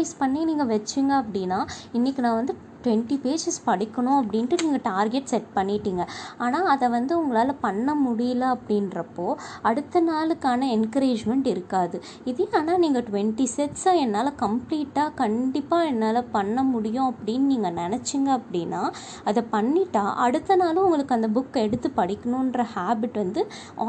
ப்ரெஷரைஸ் 0.00 0.20
பண்ணி 0.20 0.42
நீங்கள் 0.44 0.68
வச்சிங்க 0.68 1.12
அப்படின்னா 1.22 1.56
இன்றைக்கி 1.92 2.20
நான் 2.20 2.36
வந்து 2.36 2.52
டுவெண்ட்டி 2.84 3.18
பேஜஸ் 3.24 3.60
படிக்கணும் 3.68 4.18
அப்படின்ட்டு 4.20 4.60
நீங்கள் 4.64 4.84
டார்கெட் 4.90 5.30
செட் 5.32 5.50
பண்ணிட்டீங்க. 5.58 6.02
ஆனால் 6.44 6.68
அதை 6.74 6.86
வந்து 6.96 7.12
உங்களால் 7.20 7.54
பண்ண 7.66 7.88
முடியல 8.06 8.44
அப்படின்றப்போ 8.56 9.26
அடுத்த 9.70 10.02
நாளுக்கான 10.10 10.68
என்கரேஜ்மெண்ட் 10.78 11.48
இருக்காது. 11.54 11.96
இதே 12.30 12.46
ஆனால் 12.58 12.80
நீங்கள் 12.84 13.04
டுவெண்ட்டி 13.08 13.44
செட்ஸை 13.56 13.92
என்னால் 14.04 14.30
கம்ப்ளீட்டாக 14.42 15.10
கண்டிப்பாக 15.20 15.88
என்னால் 15.90 16.20
பண்ண 16.36 16.62
முடியும் 16.72 17.08
அப்படின்னு 17.10 17.50
நீங்கள் 17.52 17.76
நினச்சிங்க 17.82 18.30
அப்படின்னா 18.38 18.82
அதை 19.30 19.42
பண்ணிட்டா 19.54 20.04
அடுத்த 20.24 20.56
நாளும் 20.62 20.84
உங்களுக்கு 20.86 21.16
அந்த 21.18 21.28
புக்கை 21.36 21.62
எடுத்து 21.66 21.88
படிக்கணுன்ற 22.00 22.64
ஹேபிட் 22.74 23.16
வந்து 23.22 23.42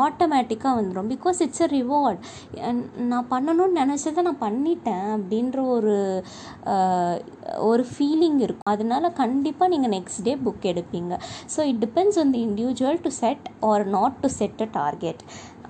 ஆட்டோமேட்டிக்காக 0.08 0.76
வந்துடும் 0.80 1.12
பிகாஸ் 1.14 1.42
இட்ஸ் 1.46 1.64
அ 1.66 1.70
ரிவார்ட் 1.78 2.22
நான் 3.12 3.30
பண்ணணும்னு 3.34 3.80
நினச்சதை 3.82 4.24
நான் 4.28 4.44
பண்ணிட்டேன் 4.46 5.08
அப்படின்ற 5.18 5.60
ஒரு 5.76 5.96
ஒரு 7.70 7.84
ஃபீலிங் 7.92 8.40
இருக்கும். 8.46 8.70
அது 8.74 8.81
அதனால 8.82 9.14
கண்டிப்பாக 9.24 9.72
நீங்கள் 9.76 9.94
நெக்ஸ்ட் 9.98 10.26
டே 10.28 10.36
புக் 10.46 10.68
எடுப்பீங்க. 10.74 11.14
So 11.56 11.62
it 11.72 11.82
depends 11.86 12.20
on 12.24 12.34
the 12.36 12.44
individual 12.50 13.02
to 13.08 13.12
set 13.24 13.48
or 13.72 13.86
not 13.98 14.20
to 14.26 14.30
set 14.42 14.62
a 14.68 14.70
target 14.82 15.24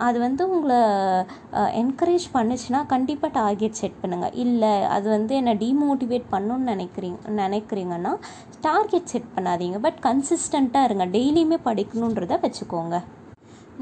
அது 0.06 0.18
வந்து 0.26 0.44
உங்களை 0.54 0.78
என்கரேஜ் 1.82 2.26
பண்ணுச்சுன்னா 2.36 2.80
கண்டிப்பாக 2.94 3.32
டார்கெட் 3.40 3.80
செட் 3.82 4.00
பண்ணுங்கள் 4.02 4.36
இல்லை 4.44 4.72
அது 4.96 5.08
வந்து 5.16 5.34
என்னை 5.40 5.54
டிமோட்டிவேட் 5.64 6.26
பண்ணணும்னு 6.34 6.72
நினைக்கிறீங்க 6.74 7.36
நினைக்கிறீங்கன்னா 7.42 8.14
டார்கெட் 8.68 9.12
செட் 9.14 9.30
பண்ணாதீங்க. 9.36 9.80
பட் 9.86 10.00
கன்சிஸ்டண்ட்டாக 10.08 10.88
இருங்க. 10.90 11.06
டெய்லியுமே 11.18 11.60
படிக்கணுன்றதை 11.68 12.38
வச்சுக்கோங்க. 12.46 12.96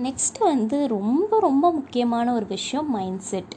நெக்ஸ்ட் 0.07 0.39
வந்து 0.51 0.77
ரொம்ப 0.97 1.39
ரொம்ப 1.47 1.65
முக்கியமான 1.77 2.33
ஒரு 2.39 2.47
விஷயம் 2.55 2.89
மைண்ட் 2.97 3.23
செட் 3.31 3.53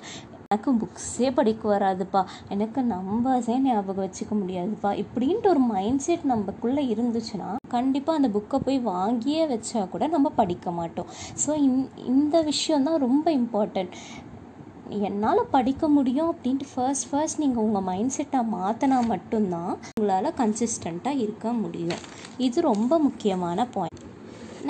எனக்கு 0.52 0.70
புக்ஸே 0.80 1.28
படிக்க 1.36 1.62
வராதுப்பா. 1.74 2.20
எனக்கு 2.54 2.80
நம்பர்ஸே 2.94 3.54
ஞாபகம் 3.66 4.04
வச்சுக்க 4.04 4.34
முடியாதுப்பா. 4.40 4.90
இப்படின்ட்டு 5.02 5.50
ஒரு 5.52 5.62
மைண்ட் 5.74 6.02
செட் 6.06 6.26
நம்மக்குள்ளே 6.32 6.82
இருந்துச்சுன்னா 6.94 7.50
கண்டிப்பாக 7.74 8.18
அந்த 8.20 8.28
புக்கை 8.34 8.58
போய் 8.66 8.78
வாங்கியே 8.94 9.44
வச்சா 9.52 9.82
கூட 9.92 10.06
நம்ம 10.14 10.30
படிக்க 10.40 10.70
மாட்டோம். 10.78 11.08
ஸோ 11.44 11.50
இந் 11.66 11.78
இந்த 12.12 12.36
விஷயம் 12.50 12.86
தான் 12.88 13.02
ரொம்ப 13.06 13.26
இம்பார்ட்டண்ட் 13.40 13.94
என்னால் 15.08 15.50
படிக்க 15.54 15.88
முடியும் 15.96 16.30
அப்படின்ட்டு 16.32 16.66
ஃபர்ஸ்ட் 16.72 17.08
ஃபர்ஸ்ட் 17.10 17.40
நீங்கள் 17.42 17.64
உங்கள் 17.66 17.86
மைண்ட் 17.90 18.14
செட்டை 18.16 18.40
மாற்றினா 18.56 18.98
மட்டும்தான் 19.12 19.72
உங்களால் 19.94 20.36
கன்சிஸ்டண்ட்டாக 20.42 21.22
இருக்க 21.24 21.52
முடியும். 21.62 22.02
இது 22.46 22.66
ரொம்ப 22.70 22.98
முக்கியமான 23.06 23.66
பாயிண்ட் 23.76 24.04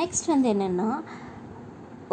நெக்ஸ்ட் 0.01 0.33
வந்து 0.35 0.49
என்னென்னா 0.55 0.91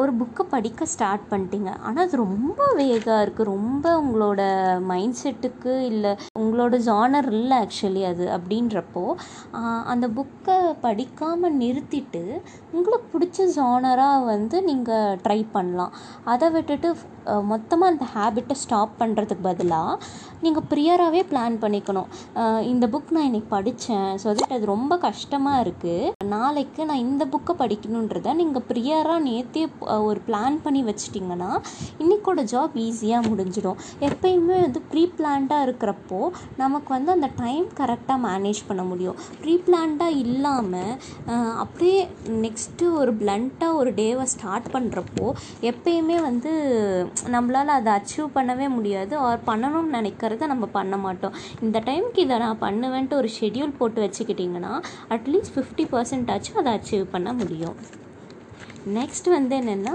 ஒரு 0.01 0.12
புக்கை 0.20 0.44
படிக்க 0.53 0.86
ஸ்டார்ட் 0.94 1.24
பண்ணிட்டீங்க. 1.32 1.72
ஆனால் 1.88 2.03
அது 2.06 2.18
ரொம்ப 2.25 2.60
வேகாக 2.79 3.24
இருக்குது 3.25 3.50
ரொம்ப 3.53 3.86
உங்களோட 4.01 4.41
மைண்ட் 4.91 5.20
செட்டுக்கு 5.22 5.74
இல்லை 5.91 6.12
உங்களோட 6.41 6.75
ஜானர் 6.89 7.29
இல்லை 7.39 7.58
ஆக்சுவலி 7.65 8.03
அது 8.12 8.25
அப்படின்றப்போ 8.38 9.03
அந்த 9.94 10.06
புக்கை 10.18 10.58
படிக்காமல் 10.86 11.58
நிறுத்திட்டு 11.63 12.24
உங்களுக்கு 12.77 13.08
பிடிச்ச 13.13 13.48
ஜானராக 13.58 14.27
வந்து 14.34 14.58
நீங்கள் 14.70 15.18
ட்ரை 15.25 15.39
பண்ணலாம். 15.56 15.96
அதை 16.34 16.50
விட்டுட்டு 16.56 16.89
மொத்தமாக 17.51 17.91
அந்த 17.91 18.06
ஹேபிட்டை 18.13 18.56
ஸ்டாப் 18.62 18.94
பண்ணுறதுக்கு 19.00 19.44
பதிலாக 19.48 19.98
நீங்கள் 20.44 20.65
ப்ரியராகவே 20.72 21.22
பிளான் 21.32 21.58
பண்ணிக்கணும். 21.63 22.10
இந்த 22.72 22.86
புக் 22.94 23.12
நான் 23.15 23.27
இன்றைக்கி 23.29 23.50
படித்தேன் 23.56 24.10
ஸோ 24.22 24.27
தட் 24.38 24.56
அது 24.58 24.65
ரொம்ப 24.75 24.94
கஷ்டமாக 25.06 25.63
இருக்குது 25.65 26.13
நாளைக்கு 26.36 26.82
நான் 26.89 27.03
இந்த 27.08 27.24
புக்கை 27.34 27.53
படிக்கணுன்றத 27.62 28.34
நீங்கள் 28.41 28.65
ப்ரியராக 28.72 29.25
நேற்றே 29.27 29.65
ஒரு 30.08 30.19
பிளான் 30.27 30.58
பண்ணி 30.65 30.81
வச்சிட்டிங்கன்னா 30.89 31.51
இன்றைக்கோட 32.03 32.43
ஜாப் 32.53 32.75
ஈஸியாக 32.86 33.29
முடிஞ்சிடும். 33.29 33.79
எப்பயுமே 34.08 34.58
வந்து 34.65 34.81
ப்ரீ 34.91 35.03
பிளான்டாக 35.17 35.65
இருக்கிறப்போ 35.67 36.19
நமக்கு 36.63 36.89
வந்து 36.96 37.12
அந்த 37.17 37.29
டைம் 37.41 37.67
கரெக்டாக 37.79 38.19
மேனேஜ் 38.27 38.62
பண்ண 38.69 38.84
முடியும். 38.91 39.17
ப்ரீ 39.43 39.55
பிளான்டாக 39.67 40.19
இல்லாமல் 40.24 40.93
அப்படியே 41.63 42.00
நெக்ஸ்ட்டு 42.46 42.91
ஒரு 43.01 43.13
பிளண்ட்டாக 43.22 43.79
ஒரு 43.81 43.91
டேவை 44.01 44.27
ஸ்டார்ட் 44.36 44.67
பண்ணுறப்போ 44.75 45.27
எப்பயுமே 45.72 46.17
வந்து 46.29 46.51
நம்மளால் 47.36 47.75
அதை 47.77 47.93
அச்சீவ் 47.98 48.36
பண்ணவே 48.38 48.67
முடியாது. 48.77 49.13
ஆர் 49.27 49.48
பண்ணணும்னு 49.51 49.96
நினைக்கிறத 50.00 50.48
நம்ம 50.53 50.65
பண்ண 50.77 50.98
மாட்டோம். 51.05 51.38
இந்த 51.65 51.77
டைமுக்கு 51.89 52.25
இதை 52.25 52.38
நான் 52.46 52.63
பண்ணுவேன்ட்டு 52.65 53.19
ஒரு 53.22 53.31
ஷெட்யூல் 53.39 53.77
போட்டு 53.79 54.00
வச்சுக்கிட்டிங்கன்னா 54.05 54.74
அட்லீஸ்ட் 55.15 55.55
ஃபிஃப்டி 55.55 55.86
பர்சன்ட் 55.96 56.31
ஆச்சும் 56.36 56.62
அதை 56.62 56.74
அச்சீவ் 56.77 57.05
பண்ண 57.15 57.29
முடியும். 57.41 57.75
நெக்ஸ்ட் 58.98 59.27
வந்து 59.38 59.53
என்னென்னா 59.62 59.93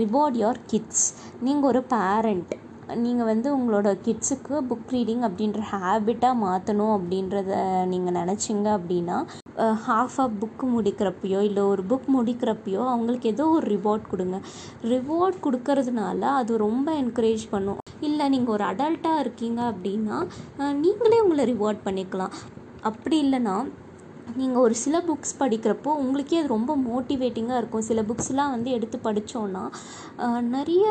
ரிவார்ட் 0.00 0.38
யோர் 0.42 0.58
கிட்ஸ் 0.70 1.04
நீங்கள் 1.46 1.68
ஒரு 1.70 1.80
பேரண்ட் 1.92 2.54
நீங்கள் 3.02 3.28
வந்து 3.30 3.48
உங்களோட 3.56 3.88
கிட்ஸுக்கு 4.04 4.54
புக் 4.68 4.92
ரீடிங் 4.94 5.24
அப்படின்ற 5.26 5.62
ஹேபிட்டாக 5.72 6.40
மாற்றணும் 6.44 6.92
அப்படின்றத 6.96 7.50
நீங்கள் 7.90 8.16
நினச்சிங்க 8.18 8.68
அப்படின்னா 8.78 9.16
ஹாஃப் 9.86 10.16
ஆஃப் 10.24 10.36
புக்கு 10.42 10.66
முடிக்கிறப்பையோ 10.76 11.40
இல்லை 11.48 11.62
ஒரு 11.72 11.82
புக் 11.90 12.08
முடிக்கிறப்பையோ 12.16 12.82
அவங்களுக்கு 12.92 13.32
ஏதோ 13.34 13.46
ஒரு 13.56 13.66
ரிவார்ட் 13.74 14.06
கொடுங்க. 14.12 14.38
ரிவார்ட் 14.92 15.38
கொடுக்கறதுனால 15.46 16.20
அது 16.40 16.62
ரொம்ப 16.66 16.88
என்கரேஜ் 17.02 17.44
பண்ணும். 17.54 17.82
இல்லை 18.08 18.26
நீங்கள் 18.34 18.54
ஒரு 18.56 18.66
அடல்ட்டாக 18.70 19.24
இருக்கீங்க 19.24 19.60
அப்படின்னா 19.72 20.18
நீங்களே 20.84 21.20
உங்களை 21.24 21.44
ரிவார்ட் 21.52 21.84
பண்ணிக்கலாம். 21.88 22.34
அப்படி 22.90 23.16
இல்லைன்னா 23.26 23.56
நீங்கள் 24.40 24.62
ஒரு 24.66 24.74
சில 24.82 24.96
புக்ஸ் 25.08 25.38
படிக்கிறப்போ 25.40 25.90
உங்களுக்கே 26.02 26.38
அது 26.40 26.48
ரொம்ப 26.54 26.72
மோட்டிவேட்டிங்காக 26.88 27.60
இருக்கும். 27.60 27.86
சில 27.88 28.02
புக்ஸ்லாம் 28.10 28.54
வந்து 28.54 28.70
எடுத்து 28.76 28.98
படித்தோன்னா 29.06 29.64
நிறைய 30.56 30.84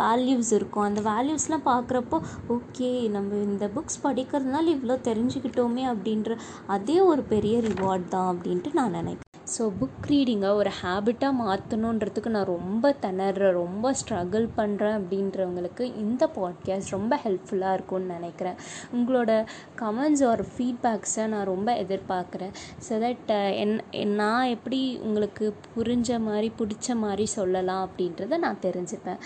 வேல்யூஸ் 0.00 0.52
இருக்கும். 0.58 0.86
அந்த 0.88 1.02
வேல்யூஸ்லாம் 1.10 1.66
பார்க்குறப்போ 1.70 2.20
ஓகே 2.56 2.90
நம்ம 3.16 3.40
இந்த 3.48 3.68
புக்ஸ் 3.76 4.04
படிக்கிறதுனால 4.06 4.74
இவ்வளோ 4.76 4.98
தெரிஞ்சுக்கிட்டோமே 5.10 5.86
அப்படின்ற 5.94 6.38
அதே 6.76 6.98
ஒரு 7.12 7.24
பெரிய 7.34 7.56
ரிவார்ட் 7.70 8.12
தான் 8.16 8.30
அப்படின்ட்டு 8.34 8.72
நான் 8.80 8.96
நினைக்கிறேன். 9.00 9.27
ஸோ 9.52 9.72
புக் 9.80 10.06
ரீடிங்கை 10.06 10.48
ஒரு 10.54 10.70
ஹேபிட்டாக 10.82 11.38
மாற்றணுன்றதுக்கு 11.40 12.26
நான் 12.26 12.44
ரொம்ப 12.44 12.96
திணறேன் 13.02 13.52
ரொம்ப 13.52 13.94
ஸ்ட்ரகிள் 14.00 14.48
பண்ணுறேன் 14.56 14.96
அப்படின்றவங்களுக்கு 14.98 15.80
இந்த 15.80 16.30
பாட்காஸ்ட் 16.36 16.90
ரொம்ப 16.90 17.16
ஹெல்ப்ஃபுல்லாக 17.16 17.72
இருக்கும்னு 17.72 18.14
நினைக்கிறேன். 18.14 18.58
உங்களோட 18.92 19.46
கமெண்ட்ஸ் 19.78 20.24
ஒரு 20.24 20.46
ஃபீட்பேக்ஸை 20.52 21.26
நான் 21.26 21.44
ரொம்ப 21.44 21.72
எதிர்பார்க்குறேன். 21.72 22.54
ஸோ 22.88 23.00
தட் 23.04 23.32
என் 23.62 24.14
நான் 24.14 24.44
எப்படி 24.44 24.98
உங்களுக்கு 25.02 25.54
புரிஞ்ச 25.76 26.20
மாதிரி 26.20 26.52
பிடிச்ச 26.58 26.96
மாதிரி 26.96 27.26
சொல்லலாம் 27.26 27.88
அப்படின்றத 27.88 28.38
நான் 28.38 28.62
தெரிஞ்சுப்பேன். 28.62 29.20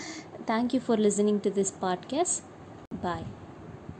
Thank you 0.47 0.81
for 0.87 0.99
listening 0.99 1.41
to 1.41 1.49
this 1.49 1.73
podcast 1.81 2.41
bye 3.01 3.25